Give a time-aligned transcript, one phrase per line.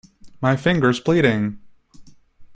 [0.41, 1.59] My finger’s bleeding!